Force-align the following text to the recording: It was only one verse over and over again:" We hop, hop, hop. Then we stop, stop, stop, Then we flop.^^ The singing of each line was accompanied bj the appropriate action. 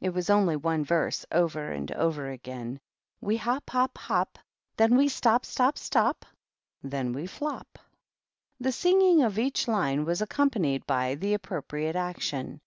It 0.00 0.14
was 0.14 0.30
only 0.30 0.56
one 0.56 0.82
verse 0.82 1.26
over 1.30 1.72
and 1.72 1.92
over 1.92 2.30
again:" 2.30 2.80
We 3.20 3.36
hop, 3.36 3.68
hop, 3.68 3.98
hop. 3.98 4.38
Then 4.78 4.96
we 4.96 5.08
stop, 5.08 5.44
stop, 5.44 5.76
stop, 5.76 6.24
Then 6.82 7.12
we 7.12 7.26
flop.^^ 7.26 7.78
The 8.58 8.72
singing 8.72 9.20
of 9.20 9.38
each 9.38 9.68
line 9.68 10.06
was 10.06 10.22
accompanied 10.22 10.86
bj 10.86 11.20
the 11.20 11.34
appropriate 11.34 11.96
action. 11.96 12.62